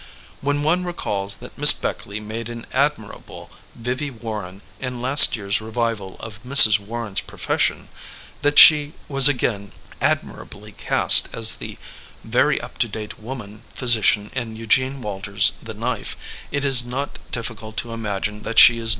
When 0.41 0.63
one 0.63 0.83
recalls 0.83 1.35
that 1.35 1.59
Miss 1.59 1.71
Beckley 1.73 2.19
made 2.19 2.49
an 2.49 2.65
admirable 2.73 3.51
Vivie 3.75 4.09
Warren 4.09 4.63
in 4.79 4.99
last 4.99 5.35
year's 5.35 5.61
revival 5.61 6.17
of 6.21 6.41
Mrs. 6.41 6.79
Warren's 6.79 7.21
Profession, 7.21 7.87
that 8.41 8.57
she 8.57 8.93
was 9.07 9.27
again 9.27 9.73
admirably 10.01 10.71
cast 10.71 11.29
as 11.35 11.53
the 11.53 11.77
very 12.23 12.59
up 12.59 12.79
to 12.79 12.87
date 12.87 13.19
woman 13.19 13.61
physician 13.75 14.31
in 14.33 14.55
Eugene 14.55 15.03
Walter's 15.03 15.51
The 15.61 15.75
Knife, 15.75 16.17
it 16.51 16.65
is 16.65 16.83
not 16.83 17.19
difficult 17.31 17.77
to 17.77 17.93
imagine 17.93 18.41
that 18.41 18.57
she 18.57 18.57
is 18.57 18.57
not 18.57 18.57
CHARACTERIZATION 18.57 18.79
vs. 18.79 18.89